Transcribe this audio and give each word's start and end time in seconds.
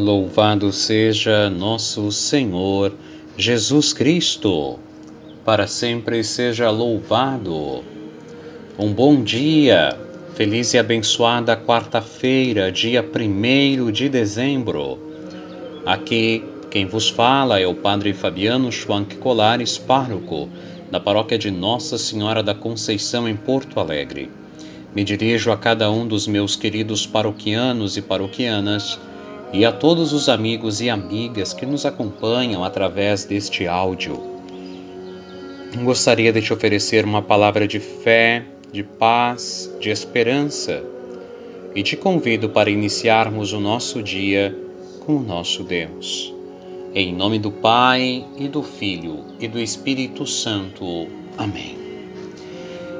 Louvado 0.00 0.72
seja 0.72 1.50
nosso 1.50 2.10
Senhor 2.10 2.94
Jesus 3.36 3.92
Cristo, 3.92 4.78
para 5.44 5.66
sempre 5.66 6.24
seja 6.24 6.70
louvado. 6.70 7.84
Um 8.78 8.94
bom 8.94 9.22
dia, 9.22 9.94
feliz 10.34 10.72
e 10.72 10.78
abençoada 10.78 11.54
quarta-feira, 11.54 12.72
dia 12.72 13.04
1 13.04 13.92
de 13.92 14.08
dezembro. 14.08 14.98
Aqui 15.84 16.44
quem 16.70 16.86
vos 16.86 17.10
fala 17.10 17.60
é 17.60 17.66
o 17.66 17.74
Padre 17.74 18.14
Fabiano 18.14 18.72
Schwank 18.72 19.16
Colares, 19.16 19.76
pároco 19.76 20.48
da 20.90 20.98
paróquia 20.98 21.36
de 21.36 21.50
Nossa 21.50 21.98
Senhora 21.98 22.42
da 22.42 22.54
Conceição 22.54 23.28
em 23.28 23.36
Porto 23.36 23.78
Alegre. 23.78 24.30
Me 24.94 25.04
dirijo 25.04 25.52
a 25.52 25.58
cada 25.58 25.90
um 25.90 26.08
dos 26.08 26.26
meus 26.26 26.56
queridos 26.56 27.06
paroquianos 27.06 27.98
e 27.98 28.02
paroquianas 28.02 28.98
e 29.52 29.64
a 29.64 29.72
todos 29.72 30.12
os 30.12 30.28
amigos 30.28 30.80
e 30.80 30.88
amigas 30.88 31.52
que 31.52 31.66
nos 31.66 31.84
acompanham 31.84 32.64
através 32.64 33.24
deste 33.24 33.66
áudio. 33.66 34.20
Gostaria 35.82 36.32
de 36.32 36.42
te 36.42 36.52
oferecer 36.52 37.04
uma 37.04 37.22
palavra 37.22 37.66
de 37.66 37.80
fé, 37.80 38.44
de 38.72 38.82
paz, 38.82 39.72
de 39.80 39.90
esperança 39.90 40.82
e 41.74 41.82
te 41.82 41.96
convido 41.96 42.48
para 42.48 42.70
iniciarmos 42.70 43.52
o 43.52 43.60
nosso 43.60 44.02
dia 44.02 44.56
com 45.06 45.16
o 45.16 45.22
nosso 45.22 45.62
Deus. 45.62 46.34
Em 46.92 47.14
nome 47.14 47.38
do 47.38 47.52
Pai 47.52 48.24
e 48.36 48.48
do 48.48 48.62
Filho 48.62 49.24
e 49.38 49.46
do 49.46 49.60
Espírito 49.60 50.26
Santo. 50.26 51.06
Amém. 51.38 51.78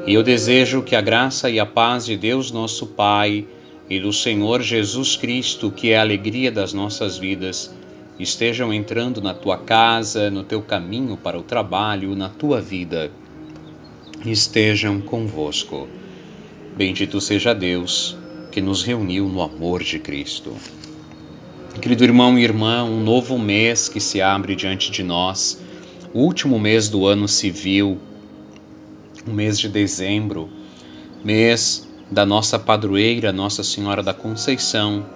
E 0.06 0.14
eu 0.14 0.22
desejo 0.22 0.82
que 0.82 0.94
a 0.94 1.00
graça 1.00 1.50
e 1.50 1.58
a 1.58 1.66
paz 1.66 2.06
de 2.06 2.16
Deus, 2.16 2.50
nosso 2.50 2.86
Pai, 2.86 3.46
e 3.90 3.98
do 3.98 4.12
Senhor 4.12 4.62
Jesus 4.62 5.16
Cristo, 5.16 5.68
que 5.68 5.90
é 5.90 5.98
a 5.98 6.02
alegria 6.02 6.52
das 6.52 6.72
nossas 6.72 7.18
vidas, 7.18 7.74
estejam 8.20 8.72
entrando 8.72 9.20
na 9.20 9.34
tua 9.34 9.58
casa, 9.58 10.30
no 10.30 10.44
teu 10.44 10.62
caminho 10.62 11.16
para 11.16 11.36
o 11.36 11.42
trabalho, 11.42 12.14
na 12.14 12.28
tua 12.28 12.60
vida. 12.60 13.10
Estejam 14.24 15.00
convosco. 15.00 15.88
Bendito 16.76 17.20
seja 17.20 17.52
Deus 17.52 18.16
que 18.52 18.60
nos 18.60 18.84
reuniu 18.84 19.28
no 19.28 19.42
amor 19.42 19.82
de 19.82 19.98
Cristo. 19.98 20.54
Querido 21.82 22.04
irmão 22.04 22.38
e 22.38 22.44
irmã, 22.44 22.84
um 22.84 23.02
novo 23.02 23.36
mês 23.38 23.88
que 23.88 24.00
se 24.00 24.20
abre 24.20 24.54
diante 24.54 24.92
de 24.92 25.02
nós, 25.02 25.60
o 26.14 26.20
último 26.20 26.60
mês 26.60 26.88
do 26.88 27.06
ano 27.06 27.26
civil, 27.26 27.98
o 29.26 29.30
mês 29.32 29.58
de 29.58 29.68
dezembro, 29.68 30.48
mês 31.24 31.89
da 32.10 32.26
nossa 32.26 32.58
padroeira 32.58 33.32
Nossa 33.32 33.62
Senhora 33.62 34.02
da 34.02 34.12
Conceição, 34.12 35.06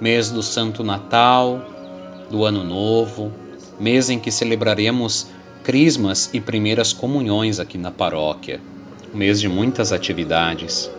mês 0.00 0.30
do 0.30 0.42
Santo 0.42 0.84
Natal, 0.84 1.64
do 2.30 2.44
Ano 2.44 2.62
Novo, 2.62 3.32
mês 3.80 4.10
em 4.10 4.18
que 4.18 4.30
celebraremos 4.30 5.28
crismas 5.64 6.28
e 6.32 6.40
primeiras 6.40 6.92
comunhões 6.92 7.58
aqui 7.58 7.78
na 7.78 7.90
paróquia, 7.90 8.60
um 9.14 9.16
mês 9.16 9.40
de 9.40 9.48
muitas 9.48 9.92
atividades, 9.92 10.90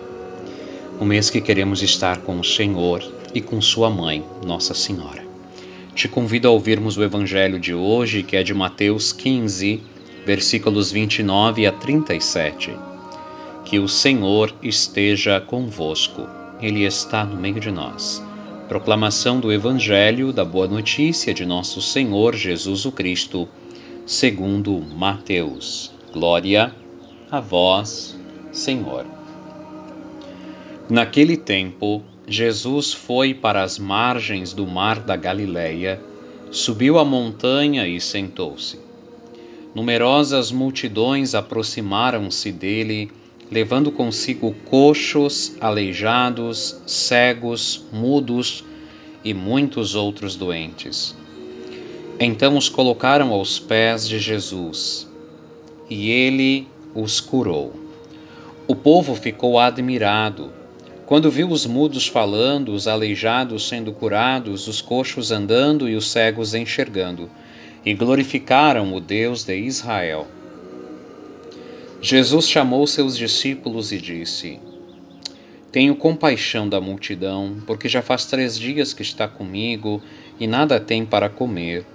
um 0.99 1.05
mês 1.05 1.29
que 1.29 1.39
queremos 1.39 1.83
estar 1.83 2.17
com 2.21 2.39
o 2.39 2.43
Senhor 2.43 3.03
e 3.33 3.39
com 3.39 3.61
Sua 3.61 3.89
Mãe, 3.89 4.25
Nossa 4.43 4.73
Senhora. 4.73 5.23
Te 5.93 6.07
convido 6.07 6.47
a 6.47 6.51
ouvirmos 6.51 6.97
o 6.97 7.03
Evangelho 7.03 7.59
de 7.59 7.75
hoje, 7.75 8.23
que 8.23 8.35
é 8.35 8.41
de 8.41 8.53
Mateus 8.55 9.13
15, 9.13 9.83
versículos 10.25 10.91
29 10.91 11.67
a 11.67 11.71
37 11.71 12.92
que 13.65 13.79
o 13.79 13.87
Senhor 13.87 14.53
esteja 14.61 15.39
convosco. 15.39 16.27
Ele 16.61 16.83
está 16.83 17.25
no 17.25 17.35
meio 17.35 17.59
de 17.59 17.71
nós. 17.71 18.23
Proclamação 18.67 19.39
do 19.39 19.51
Evangelho 19.51 20.31
da 20.31 20.45
Boa 20.45 20.67
Notícia 20.67 21.33
de 21.33 21.45
nosso 21.45 21.81
Senhor 21.81 22.35
Jesus 22.35 22.85
o 22.85 22.91
Cristo, 22.91 23.47
segundo 24.05 24.79
Mateus. 24.79 25.91
Glória 26.11 26.73
a 27.29 27.39
vós, 27.39 28.17
Senhor. 28.51 29.05
Naquele 30.89 31.37
tempo, 31.37 32.03
Jesus 32.27 32.93
foi 32.93 33.33
para 33.33 33.63
as 33.63 33.79
margens 33.79 34.53
do 34.53 34.65
mar 34.65 34.99
da 34.99 35.15
Galileia, 35.15 36.01
subiu 36.51 36.99
a 36.99 37.05
montanha 37.05 37.87
e 37.87 37.99
sentou-se. 37.99 38.79
Numerosas 39.73 40.51
multidões 40.51 41.33
aproximaram-se 41.33 42.51
dele 42.51 43.11
levando 43.51 43.91
consigo 43.91 44.55
coxos, 44.69 45.55
aleijados, 45.59 46.81
cegos, 46.85 47.83
mudos 47.91 48.63
e 49.23 49.33
muitos 49.33 49.95
outros 49.95 50.35
doentes. 50.35 51.15
Então 52.19 52.57
os 52.57 52.69
colocaram 52.69 53.31
aos 53.31 53.59
pés 53.59 54.07
de 54.07 54.19
Jesus 54.19 55.07
e 55.89 56.09
ele 56.09 56.67
os 56.95 57.19
curou. 57.19 57.73
O 58.67 58.75
povo 58.75 59.15
ficou 59.15 59.59
admirado 59.59 60.51
quando 61.05 61.29
viu 61.29 61.49
os 61.49 61.65
mudos 61.65 62.07
falando, 62.07 62.73
os 62.73 62.87
aleijados 62.87 63.67
sendo 63.67 63.91
curados, 63.91 64.67
os 64.67 64.81
coxos 64.81 65.31
andando 65.31 65.89
e 65.89 65.95
os 65.95 66.09
cegos 66.09 66.53
enxergando, 66.53 67.29
e 67.85 67.93
glorificaram 67.93 68.93
o 68.93 69.01
Deus 69.01 69.43
de 69.43 69.55
Israel. 69.57 70.25
Jesus 72.05 72.49
chamou 72.49 72.85
seus 72.85 73.17
discípulos 73.17 73.93
e 73.93 73.97
disse: 73.97 74.59
Tenho 75.71 75.95
compaixão 75.95 76.67
da 76.67 76.81
multidão, 76.81 77.63
porque 77.65 77.87
já 77.87 78.01
faz 78.01 78.25
três 78.25 78.59
dias 78.59 78.91
que 78.91 79.01
está 79.01 79.25
comigo 79.25 80.01
e 80.37 80.45
nada 80.45 80.81
tem 80.81 81.05
para 81.05 81.29
comer. 81.29 81.85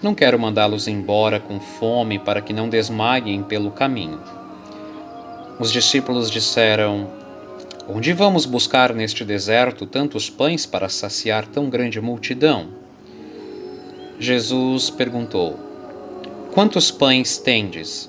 Não 0.00 0.14
quero 0.14 0.38
mandá-los 0.38 0.86
embora 0.86 1.40
com 1.40 1.58
fome 1.58 2.16
para 2.16 2.40
que 2.40 2.52
não 2.52 2.68
desmaiem 2.68 3.42
pelo 3.42 3.72
caminho. 3.72 4.20
Os 5.58 5.72
discípulos 5.72 6.30
disseram: 6.30 7.10
Onde 7.88 8.12
vamos 8.12 8.46
buscar 8.46 8.94
neste 8.94 9.24
deserto 9.24 9.84
tantos 9.84 10.30
pães 10.30 10.64
para 10.64 10.88
saciar 10.88 11.44
tão 11.48 11.68
grande 11.68 12.00
multidão? 12.00 12.68
Jesus 14.16 14.90
perguntou: 14.90 15.58
Quantos 16.54 16.92
pães 16.92 17.36
tendes? 17.36 18.08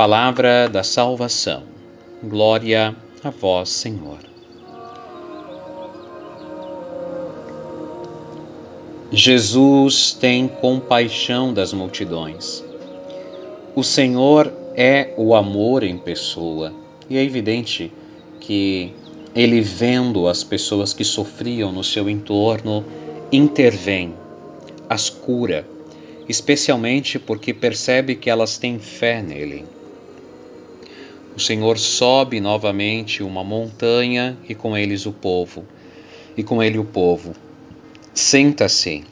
Palavra 0.00 0.66
da 0.66 0.82
salvação. 0.82 1.64
Glória 2.22 2.96
a 3.22 3.28
vós, 3.28 3.68
Senhor. 3.68 4.16
Jesus 9.12 10.16
tem 10.18 10.48
compaixão 10.48 11.52
das 11.52 11.74
multidões. 11.74 12.64
O 13.76 13.84
Senhor 13.84 14.50
é 14.74 15.12
o 15.18 15.34
amor 15.34 15.82
em 15.82 15.98
pessoa, 15.98 16.72
e 17.10 17.18
é 17.18 17.22
evidente 17.22 17.92
que 18.40 18.94
ele, 19.34 19.60
vendo 19.60 20.28
as 20.28 20.42
pessoas 20.42 20.94
que 20.94 21.04
sofriam 21.04 21.70
no 21.70 21.84
seu 21.84 22.08
entorno, 22.08 22.86
intervém, 23.30 24.14
as 24.88 25.10
cura, 25.10 25.68
especialmente 26.26 27.18
porque 27.18 27.52
percebe 27.52 28.14
que 28.14 28.30
elas 28.30 28.56
têm 28.56 28.78
fé 28.78 29.20
nele. 29.20 29.66
O 31.40 31.42
Senhor 31.42 31.78
sobe 31.78 32.38
novamente 32.38 33.22
uma 33.22 33.42
montanha 33.42 34.36
e 34.46 34.54
com 34.54 34.76
eles 34.76 35.06
o 35.06 35.10
povo, 35.10 35.64
e 36.36 36.42
com 36.42 36.62
ele 36.62 36.76
o 36.76 36.84
povo. 36.84 37.34
Senta-se. 38.12 39.06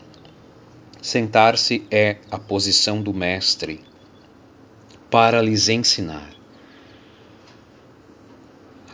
Sentar-se 1.01 1.87
é 1.91 2.19
a 2.31 2.39
posição 2.39 3.01
do 3.01 3.15
mestre 3.15 3.81
para 5.11 5.41
lhes 5.41 5.71
ensinar. 5.71 6.29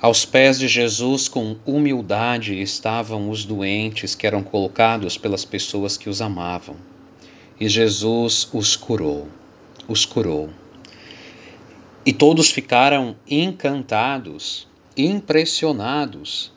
Aos 0.00 0.24
pés 0.24 0.56
de 0.56 0.68
Jesus, 0.68 1.26
com 1.26 1.56
humildade, 1.66 2.62
estavam 2.62 3.28
os 3.30 3.44
doentes 3.44 4.14
que 4.14 4.28
eram 4.28 4.44
colocados 4.44 5.18
pelas 5.18 5.44
pessoas 5.44 5.96
que 5.96 6.08
os 6.08 6.22
amavam. 6.22 6.76
E 7.58 7.68
Jesus 7.68 8.48
os 8.52 8.76
curou, 8.76 9.26
os 9.88 10.06
curou. 10.06 10.50
E 12.06 12.12
todos 12.12 12.50
ficaram 12.50 13.16
encantados, 13.28 14.68
impressionados 14.96 16.52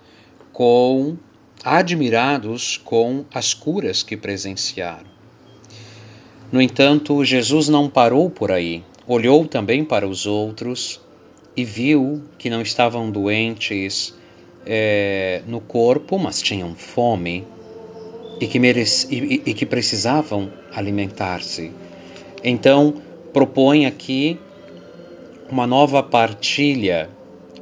com 0.51 1.17
admirados 1.63 2.77
com 2.77 3.25
as 3.33 3.53
curas 3.53 4.03
que 4.03 4.17
presenciaram. 4.17 5.07
No 6.51 6.61
entanto, 6.61 7.23
Jesus 7.25 7.67
não 7.67 7.89
parou 7.89 8.29
por 8.29 8.51
aí, 8.51 8.83
olhou 9.07 9.45
também 9.45 9.83
para 9.83 10.07
os 10.07 10.25
outros 10.25 10.99
e 11.55 11.63
viu 11.63 12.23
que 12.37 12.49
não 12.49 12.61
estavam 12.61 13.09
doentes 13.11 14.13
é, 14.65 15.41
no 15.47 15.59
corpo, 15.59 16.17
mas 16.19 16.41
tinham 16.41 16.75
fome 16.75 17.45
e 18.39 18.47
que, 18.47 18.59
e, 18.59 19.41
e 19.45 19.53
que 19.53 19.65
precisavam 19.65 20.51
alimentar-se. 20.71 21.71
Então, 22.43 22.93
propõe 23.33 23.85
aqui 23.85 24.39
uma 25.49 25.65
nova 25.65 26.03
partilha. 26.03 27.09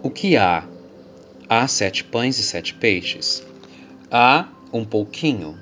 O 0.02 0.10
que 0.10 0.36
há? 0.36 0.64
Há 1.48 1.68
sete 1.68 2.04
pães 2.04 2.40
e 2.40 2.44
sete 2.44 2.74
peixes. 2.74 3.46
Há 4.10 4.48
um 4.74 4.84
pouquinho. 4.84 5.58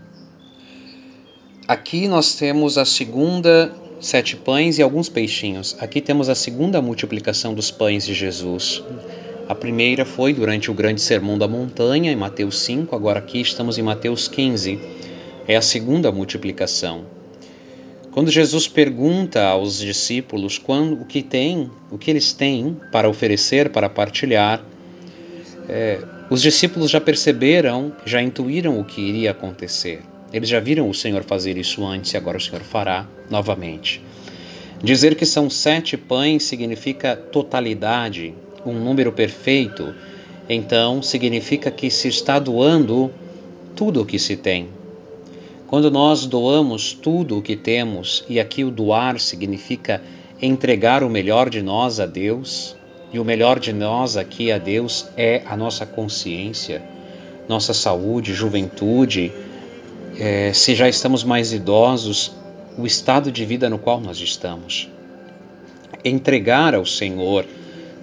Aqui 1.67 2.07
nós 2.07 2.35
temos 2.35 2.77
a 2.77 2.85
segunda 2.85 3.73
sete 3.99 4.35
pães 4.35 4.77
e 4.77 4.81
alguns 4.81 5.09
peixinhos. 5.09 5.75
Aqui 5.79 6.01
temos 6.01 6.29
a 6.29 6.35
segunda 6.35 6.81
multiplicação 6.81 7.53
dos 7.53 7.71
pães 7.71 8.05
de 8.05 8.13
Jesus. 8.13 8.83
A 9.47 9.55
primeira 9.55 10.05
foi 10.05 10.33
durante 10.33 10.71
o 10.71 10.73
grande 10.73 11.01
sermão 11.01 11.37
da 11.37 11.47
montanha, 11.47 12.11
em 12.11 12.15
Mateus 12.15 12.59
5, 12.59 12.95
agora 12.95 13.19
aqui 13.19 13.41
estamos 13.41 13.77
em 13.77 13.81
Mateus 13.81 14.29
15. 14.29 14.79
É 15.45 15.57
a 15.57 15.61
segunda 15.61 16.11
multiplicação. 16.11 17.05
Quando 18.13 18.29
Jesus 18.29 18.67
pergunta 18.67 19.43
aos 19.43 19.79
discípulos 19.79 20.59
quando, 20.59 21.01
o 21.01 21.05
que 21.05 21.23
tem, 21.23 21.71
o 21.89 21.97
que 21.97 22.11
eles 22.11 22.31
têm 22.31 22.77
para 22.91 23.09
oferecer, 23.09 23.69
para 23.69 23.89
partilhar, 23.89 24.63
é, 25.67 25.99
os 26.29 26.39
discípulos 26.39 26.91
já 26.91 27.01
perceberam, 27.01 27.91
já 28.05 28.21
intuíram 28.21 28.79
o 28.79 28.85
que 28.85 29.01
iria 29.01 29.31
acontecer. 29.31 30.01
Eles 30.31 30.47
já 30.47 30.59
viram 30.59 30.87
o 30.87 30.93
Senhor 30.93 31.23
fazer 31.23 31.57
isso 31.57 31.83
antes 31.83 32.13
e 32.13 32.17
agora 32.17 32.37
o 32.37 32.41
Senhor 32.41 32.61
fará 32.61 33.07
novamente. 33.31 33.99
Dizer 34.83 35.15
que 35.15 35.25
são 35.25 35.49
sete 35.49 35.97
pães 35.97 36.43
significa 36.43 37.15
totalidade, 37.15 38.35
um 38.63 38.73
número 38.73 39.11
perfeito, 39.11 39.91
então 40.47 41.01
significa 41.01 41.71
que 41.71 41.89
se 41.89 42.09
está 42.09 42.37
doando 42.37 43.11
tudo 43.75 44.03
o 44.03 44.05
que 44.05 44.19
se 44.19 44.37
tem. 44.37 44.69
Quando 45.73 45.89
nós 45.89 46.27
doamos 46.27 46.93
tudo 46.93 47.39
o 47.39 47.41
que 47.41 47.55
temos, 47.55 48.23
e 48.29 48.39
aqui 48.39 48.63
o 48.63 48.69
doar 48.69 49.19
significa 49.19 50.03
entregar 50.39 51.01
o 51.03 51.09
melhor 51.09 51.49
de 51.49 51.63
nós 51.63 51.99
a 51.99 52.05
Deus, 52.05 52.75
e 53.11 53.17
o 53.17 53.25
melhor 53.25 53.59
de 53.59 53.73
nós 53.73 54.15
aqui 54.15 54.51
a 54.51 54.59
Deus 54.59 55.09
é 55.17 55.41
a 55.47 55.57
nossa 55.57 55.83
consciência, 55.83 56.79
nossa 57.49 57.73
saúde, 57.73 58.35
juventude, 58.35 59.31
é, 60.19 60.53
se 60.53 60.75
já 60.75 60.87
estamos 60.87 61.23
mais 61.23 61.51
idosos, 61.51 62.31
o 62.77 62.85
estado 62.85 63.31
de 63.31 63.43
vida 63.43 63.67
no 63.67 63.79
qual 63.79 63.99
nós 63.99 64.19
estamos. 64.19 64.87
Entregar 66.05 66.75
ao 66.75 66.85
Senhor, 66.85 67.47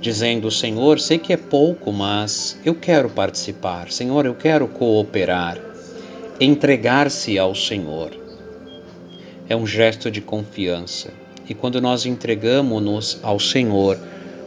dizendo: 0.00 0.50
Senhor, 0.50 0.98
sei 0.98 1.18
que 1.18 1.32
é 1.32 1.36
pouco, 1.36 1.92
mas 1.92 2.58
eu 2.64 2.74
quero 2.74 3.08
participar, 3.08 3.92
Senhor, 3.92 4.26
eu 4.26 4.34
quero 4.34 4.66
cooperar 4.66 5.69
entregar-se 6.40 7.38
ao 7.38 7.54
Senhor. 7.54 8.12
É 9.46 9.54
um 9.54 9.66
gesto 9.66 10.10
de 10.10 10.22
confiança. 10.22 11.12
E 11.46 11.52
quando 11.52 11.82
nós 11.82 12.06
entregamos-nos 12.06 13.20
ao 13.22 13.38
Senhor, 13.38 13.98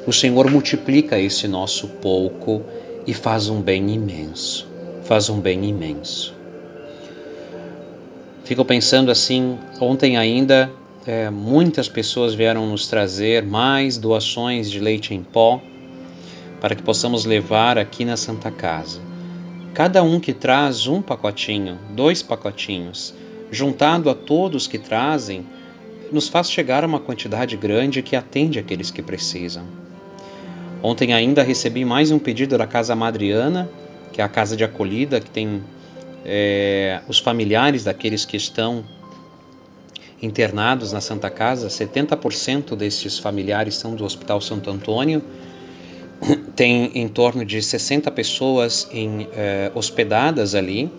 o 0.08 0.12
Senhor 0.12 0.50
multiplica 0.50 1.20
esse 1.20 1.48
nosso 1.48 1.88
pouco 1.88 2.64
e 3.06 3.14
faz 3.14 3.48
um 3.48 3.62
bem 3.62 3.92
imenso. 3.92 4.68
Faz 5.04 5.30
um 5.30 5.40
bem 5.40 5.66
imenso. 5.66 6.34
Fico 8.44 8.66
pensando 8.66 9.12
assim, 9.12 9.60
ontem 9.80 10.18
ainda 10.18 10.72
é, 11.06 11.30
muitas 11.30 11.88
pessoas 11.88 12.34
vieram 12.34 12.66
nos 12.68 12.88
trazer 12.88 13.44
mais 13.44 13.98
doações 13.98 14.72
de 14.72 14.80
leite 14.80 15.14
em 15.14 15.22
pó 15.22 15.62
para 16.60 16.74
que 16.74 16.82
possamos 16.82 17.24
levar 17.26 17.78
aqui 17.78 18.04
na 18.04 18.18
Santa 18.18 18.50
Casa. 18.50 19.13
Cada 19.74 20.04
um 20.04 20.20
que 20.20 20.34
traz 20.34 20.86
um 20.86 21.02
pacotinho, 21.02 21.80
dois 21.96 22.22
pacotinhos, 22.22 23.12
juntado 23.52 24.08
a 24.08 24.14
todos 24.14 24.68
que 24.68 24.78
trazem, 24.78 25.48
nos 26.12 26.28
faz 26.28 26.52
chegar 26.52 26.84
a 26.84 26.88
uma 26.88 27.00
quantidade 27.00 27.58
grande 27.58 28.04
que 28.04 28.16
atende 28.16 28.60
aqueles 28.60 28.92
que 28.92 29.02
precisam. 29.02 29.64
Ontem 30.84 31.12
ainda 31.12 31.42
recebi 31.42 31.84
mais 31.84 32.12
um 32.12 32.20
pedido 32.20 32.56
da 32.56 32.68
Casa 32.68 32.96
Madriana, 32.96 33.68
que 34.12 34.22
é 34.22 34.24
a 34.24 34.30
casa 34.30 34.56
de 34.56 34.64
acolhida 34.64 35.20
que 35.20 35.32
tem 35.32 35.64
é, 36.24 37.02
os 37.08 37.18
familiares 37.18 37.84
daqueles 37.84 38.26
que 38.26 38.38
estão 38.38 38.84
internados 40.22 40.94
na 40.94 41.02
Santa 41.02 41.32
Casa. 41.32 41.68
70% 41.68 42.76
desses 42.76 43.18
familiares 43.18 43.74
são 43.74 43.96
do 43.96 44.06
Hospital 44.06 44.40
Santo 44.40 44.70
Antônio 44.70 45.24
tem 46.56 46.92
em 46.96 47.08
torno 47.08 47.46
de 47.46 47.62
60 47.62 48.10
pessoas 48.12 48.88
em, 48.92 49.28
eh, 49.36 49.72
hospedadas 49.74 50.56
ali. 50.56 50.92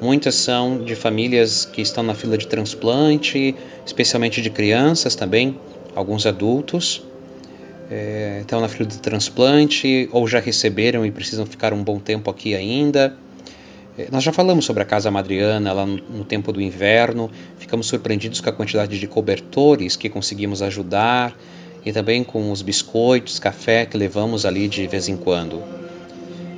Muitas 0.00 0.34
são 0.34 0.84
de 0.84 0.94
famílias 0.94 1.64
que 1.64 1.80
estão 1.80 2.02
na 2.02 2.14
fila 2.14 2.36
de 2.36 2.46
transplante, 2.46 3.54
especialmente 3.84 4.42
de 4.42 4.50
crianças 4.50 5.14
também, 5.14 5.58
alguns 5.94 6.26
adultos 6.26 7.02
eh, 7.90 8.38
estão 8.40 8.60
na 8.60 8.68
fila 8.68 8.88
de 8.88 8.98
transplante 8.98 10.08
ou 10.12 10.26
já 10.26 10.40
receberam 10.40 11.06
e 11.06 11.10
precisam 11.10 11.46
ficar 11.46 11.72
um 11.72 11.82
bom 11.82 11.98
tempo 11.98 12.30
aqui 12.30 12.54
ainda. 12.54 13.16
Eh, 13.96 14.08
nós 14.10 14.24
já 14.24 14.32
falamos 14.32 14.64
sobre 14.64 14.82
a 14.82 14.86
Casa 14.86 15.10
Madriana 15.10 15.72
lá 15.72 15.86
no, 15.86 15.96
no 15.96 16.24
tempo 16.24 16.52
do 16.52 16.60
inverno, 16.60 17.30
ficamos 17.58 17.86
surpreendidos 17.86 18.40
com 18.40 18.50
a 18.50 18.52
quantidade 18.52 18.98
de 18.98 19.06
cobertores 19.06 19.96
que 19.96 20.08
conseguimos 20.08 20.62
ajudar 20.62 21.36
e 21.86 21.92
também 21.92 22.24
com 22.24 22.50
os 22.50 22.62
biscoitos, 22.62 23.38
café 23.38 23.86
que 23.86 23.96
levamos 23.96 24.44
ali 24.44 24.66
de 24.66 24.88
vez 24.88 25.08
em 25.08 25.16
quando. 25.16 25.62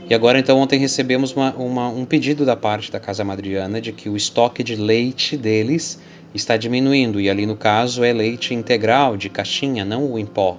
E 0.09 0.15
agora, 0.15 0.39
então, 0.39 0.59
ontem 0.59 0.81
recebemos 0.81 1.37
uma, 1.37 1.53
uma, 1.55 1.89
um 1.91 2.07
pedido 2.07 2.47
da 2.47 2.57
parte 2.57 2.91
da 2.91 2.99
Casa 2.99 3.23
Madriana 3.23 3.79
de 3.79 3.93
que 3.93 4.09
o 4.09 4.17
estoque 4.17 4.65
de 4.65 4.75
leite 4.75 5.37
deles 5.37 6.01
está 6.35 6.57
diminuindo, 6.57 7.20
e 7.20 7.29
ali 7.29 7.44
no 7.44 7.56
caso 7.56 8.03
é 8.03 8.11
leite 8.11 8.55
integral, 8.55 9.19
de 9.19 9.29
caixinha, 9.29 9.85
não 9.85 10.11
o 10.11 10.19
em 10.19 10.25
pó. 10.25 10.56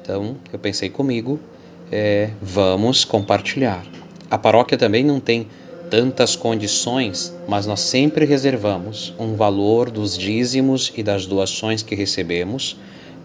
Então, 0.00 0.36
eu 0.50 0.58
pensei 0.58 0.88
comigo, 0.88 1.38
é, 1.92 2.30
vamos 2.40 3.04
compartilhar. 3.04 3.84
A 4.30 4.38
paróquia 4.38 4.78
também 4.78 5.04
não 5.04 5.20
tem 5.20 5.46
tantas 5.90 6.34
condições, 6.34 7.34
mas 7.46 7.66
nós 7.66 7.80
sempre 7.80 8.24
reservamos 8.24 9.12
um 9.18 9.34
valor 9.34 9.90
dos 9.90 10.16
dízimos 10.16 10.90
e 10.96 11.02
das 11.02 11.26
doações 11.26 11.82
que 11.82 11.94
recebemos 11.94 12.78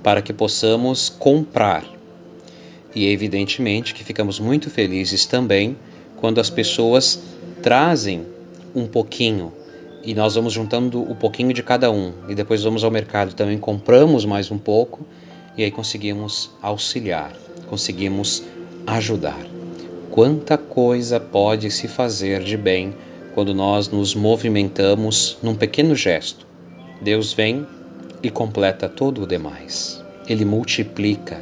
para 0.04 0.22
que 0.22 0.34
possamos 0.34 1.10
comprar. 1.10 1.86
E 2.94 3.08
evidentemente 3.08 3.94
que 3.94 4.04
ficamos 4.04 4.40
muito 4.40 4.70
felizes 4.70 5.26
também 5.26 5.78
quando 6.18 6.40
as 6.40 6.50
pessoas 6.50 7.20
trazem 7.62 8.26
um 8.76 8.86
pouquinho 8.86 9.54
e 10.04 10.14
nós 10.14 10.36
vamos 10.36 10.54
juntando 10.54 11.02
o 11.02 11.14
um 11.14 11.16
pouquinho 11.16 11.54
de 11.54 11.64
cada 11.64 11.90
um 11.90 12.12
e 12.28 12.36
depois 12.36 12.62
vamos 12.62 12.84
ao 12.84 12.92
mercado 12.92 13.34
também 13.34 13.58
compramos 13.58 14.26
mais 14.26 14.52
um 14.52 14.58
pouco 14.58 15.06
e 15.58 15.64
aí 15.64 15.72
conseguimos 15.72 16.52
auxiliar, 16.62 17.34
conseguimos 17.70 18.44
ajudar. 18.86 19.40
Quanta 20.12 20.58
coisa 20.58 21.20
pode 21.20 21.72
se 21.72 21.88
fazer 21.88 22.44
de 22.44 22.58
bem 22.58 22.94
quando 23.34 23.54
nós 23.54 23.88
nos 23.88 24.14
movimentamos 24.14 25.38
num 25.42 25.56
pequeno 25.56 25.96
gesto. 25.96 26.46
Deus 27.02 27.34
vem 27.34 27.66
e 28.24 28.30
completa 28.32 28.88
todo 28.88 29.24
o 29.24 29.28
demais. 29.28 30.02
Ele 30.28 30.46
multiplica. 30.46 31.42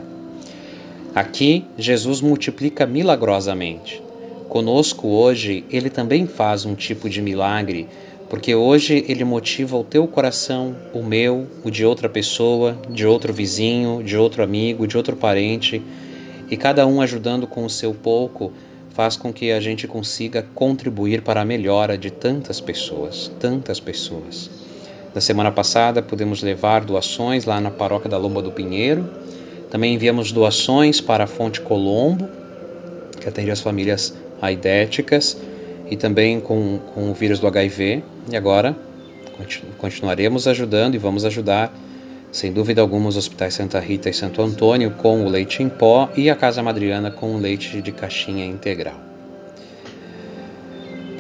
Aqui, 1.14 1.66
Jesus 1.78 2.20
multiplica 2.20 2.88
milagrosamente. 2.88 4.02
Conosco 4.50 5.08
hoje, 5.08 5.64
ele 5.70 5.90
também 5.90 6.26
faz 6.26 6.66
um 6.66 6.74
tipo 6.74 7.08
de 7.08 7.22
milagre, 7.22 7.88
porque 8.30 8.56
hoje 8.56 9.06
ele 9.08 9.24
motiva 9.24 9.78
o 9.78 9.84
teu 9.84 10.08
coração, 10.08 10.76
o 10.94 11.04
meu, 11.04 11.48
o 11.64 11.70
de 11.70 11.86
outra 11.86 12.10
pessoa, 12.10 12.78
de 12.90 13.06
outro 13.06 13.32
vizinho, 13.32 14.02
de 14.04 14.18
outro 14.18 14.42
amigo, 14.42 14.88
de 14.88 14.98
outro 14.98 15.16
parente, 15.16 15.82
e 16.50 16.58
cada 16.58 16.88
um 16.88 17.00
ajudando 17.00 17.46
com 17.46 17.64
o 17.64 17.70
seu 17.70 17.94
pouco 17.94 18.52
faz 18.90 19.16
com 19.16 19.32
que 19.32 19.52
a 19.52 19.60
gente 19.60 19.88
consiga 19.88 20.46
contribuir 20.54 21.22
para 21.22 21.42
a 21.42 21.46
melhora 21.46 21.98
de 21.98 22.12
tantas 22.12 22.60
pessoas, 22.60 23.32
tantas 23.40 23.80
pessoas. 23.80 24.71
Na 25.14 25.20
semana 25.20 25.52
passada 25.52 26.02
pudemos 26.02 26.42
levar 26.42 26.86
doações 26.86 27.44
lá 27.44 27.60
na 27.60 27.70
paróquia 27.70 28.10
da 28.10 28.18
Lomba 28.18 28.42
do 28.42 28.52
Pinheiro. 28.52 29.10
Também 29.70 29.94
enviamos 29.94 30.32
doações 30.32 31.02
para 31.02 31.26
a 31.26 31.28
Fonte 31.28 31.60
Colombo, 31.60 32.30
que 33.20 33.28
atende 33.28 33.52
as 33.52 33.60
famílias 33.60 34.14
aidéticas, 34.42 35.38
e 35.90 35.98
também 35.98 36.40
com, 36.40 36.80
com 36.94 37.12
o 37.12 37.14
vírus 37.14 37.40
do 37.40 37.48
HIV. 37.48 38.04
E 38.32 38.38
agora 38.38 38.76
continuaremos 39.78 40.48
ajudando 40.48 40.96
e 40.96 40.98
vamos 40.98 41.26
ajudar, 41.26 41.74
sem 42.32 42.54
dúvida 42.54 42.82
alguma, 42.82 43.10
os 43.10 43.18
hospitais 43.18 43.54
Santa 43.54 43.80
Rita 43.80 44.10
e 44.10 44.14
Santo 44.14 44.42
Antônio 44.42 44.92
com 44.92 45.26
o 45.26 45.30
leite 45.30 45.62
em 45.62 45.68
pó 45.68 46.10
e 46.16 46.30
a 46.30 46.36
Casa 46.36 46.64
Madriana 46.64 47.12
com 47.12 47.36
o 47.36 47.38
leite 47.38 47.82
de 47.82 47.92
caixinha 47.92 48.46
integral. 48.46 49.11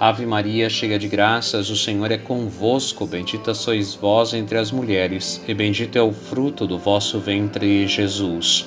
Ave 0.00 0.24
Maria, 0.24 0.70
cheia 0.70 0.96
de 0.96 1.08
graças, 1.08 1.70
o 1.70 1.76
Senhor 1.76 2.12
é 2.12 2.16
convosco. 2.16 3.04
Bendita 3.04 3.52
sois 3.52 3.96
vós 3.96 4.32
entre 4.32 4.56
as 4.56 4.70
mulheres, 4.70 5.42
e 5.48 5.52
bendito 5.52 5.96
é 5.96 6.02
o 6.02 6.12
fruto 6.12 6.68
do 6.68 6.78
vosso 6.78 7.18
ventre, 7.18 7.84
Jesus. 7.88 8.66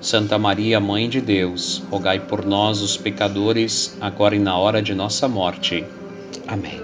Santa 0.00 0.38
Maria, 0.38 0.78
Mãe 0.78 1.08
de 1.08 1.20
Deus, 1.20 1.82
rogai 1.90 2.20
por 2.20 2.46
nós, 2.46 2.82
os 2.82 2.96
pecadores, 2.96 3.96
agora 4.00 4.36
e 4.36 4.38
na 4.38 4.56
hora 4.56 4.80
de 4.80 4.94
nossa 4.94 5.26
morte. 5.26 5.84
Amém. 6.46 6.80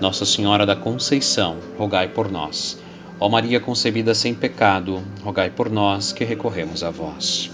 Nossa 0.00 0.24
Senhora 0.24 0.64
da 0.64 0.74
Conceição, 0.74 1.58
rogai 1.76 2.08
por 2.08 2.32
nós. 2.32 2.80
Ó 3.20 3.28
Maria 3.28 3.60
concebida 3.60 4.14
sem 4.14 4.34
pecado, 4.34 5.02
rogai 5.22 5.50
por 5.50 5.70
nós 5.70 6.10
que 6.10 6.24
recorremos 6.24 6.82
a 6.82 6.90
vós. 6.90 7.50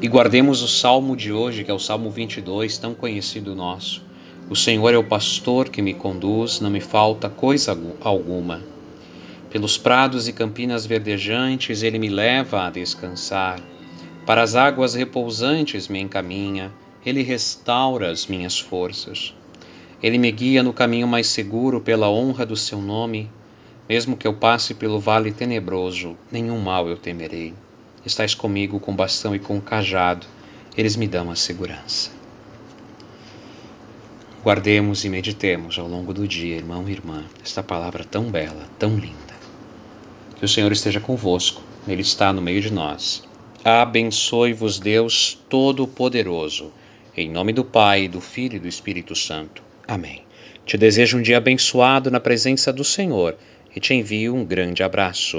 E 0.00 0.06
guardemos 0.06 0.62
o 0.62 0.68
salmo 0.68 1.16
de 1.16 1.32
hoje, 1.32 1.64
que 1.64 1.72
é 1.72 1.74
o 1.74 1.78
Salmo 1.78 2.08
22, 2.08 2.78
tão 2.78 2.94
conhecido 2.94 3.52
nosso. 3.52 4.00
O 4.48 4.54
Senhor 4.54 4.94
é 4.94 4.96
o 4.96 5.02
pastor 5.02 5.68
que 5.68 5.82
me 5.82 5.92
conduz, 5.92 6.60
não 6.60 6.70
me 6.70 6.80
falta 6.80 7.28
coisa 7.28 7.76
alguma. 8.00 8.62
Pelos 9.50 9.76
prados 9.76 10.28
e 10.28 10.32
campinas 10.32 10.86
verdejantes 10.86 11.82
ele 11.82 11.98
me 11.98 12.08
leva 12.08 12.64
a 12.64 12.70
descansar. 12.70 13.60
Para 14.24 14.40
as 14.42 14.54
águas 14.54 14.94
repousantes 14.94 15.88
me 15.88 15.98
encaminha, 15.98 16.72
ele 17.04 17.22
restaura 17.22 18.08
as 18.08 18.28
minhas 18.28 18.56
forças. 18.56 19.34
Ele 20.00 20.16
me 20.16 20.30
guia 20.30 20.62
no 20.62 20.72
caminho 20.72 21.08
mais 21.08 21.26
seguro 21.26 21.80
pela 21.80 22.08
honra 22.08 22.46
do 22.46 22.54
seu 22.54 22.80
nome. 22.80 23.28
Mesmo 23.88 24.16
que 24.16 24.28
eu 24.28 24.34
passe 24.34 24.74
pelo 24.74 25.00
vale 25.00 25.32
tenebroso, 25.32 26.16
nenhum 26.30 26.60
mal 26.60 26.88
eu 26.88 26.96
temerei 26.96 27.52
Estais 28.08 28.34
comigo 28.34 28.80
com 28.80 28.96
bastão 28.96 29.36
e 29.36 29.38
com 29.38 29.60
cajado, 29.60 30.26
eles 30.74 30.96
me 30.96 31.06
dão 31.06 31.30
a 31.30 31.36
segurança. 31.36 32.10
Guardemos 34.42 35.04
e 35.04 35.10
meditemos 35.10 35.78
ao 35.78 35.86
longo 35.86 36.14
do 36.14 36.26
dia, 36.26 36.56
irmão 36.56 36.88
e 36.88 36.92
irmã, 36.92 37.26
esta 37.44 37.62
palavra 37.62 38.04
tão 38.04 38.30
bela, 38.30 38.66
tão 38.78 38.96
linda. 38.96 39.36
Que 40.36 40.44
o 40.46 40.48
Senhor 40.48 40.72
esteja 40.72 41.00
convosco, 41.00 41.62
Ele 41.86 42.00
está 42.00 42.32
no 42.32 42.40
meio 42.40 42.62
de 42.62 42.72
nós. 42.72 43.22
Abençoe-vos, 43.62 44.78
Deus 44.78 45.38
Todo-Poderoso, 45.50 46.72
em 47.14 47.30
nome 47.30 47.52
do 47.52 47.62
Pai, 47.62 48.08
do 48.08 48.22
Filho 48.22 48.56
e 48.56 48.60
do 48.60 48.68
Espírito 48.68 49.14
Santo. 49.14 49.62
Amém. 49.86 50.22
Te 50.64 50.78
desejo 50.78 51.18
um 51.18 51.22
dia 51.22 51.36
abençoado 51.36 52.10
na 52.10 52.20
presença 52.20 52.72
do 52.72 52.84
Senhor 52.84 53.36
e 53.76 53.80
te 53.80 53.92
envio 53.92 54.34
um 54.34 54.46
grande 54.46 54.82
abraço. 54.82 55.38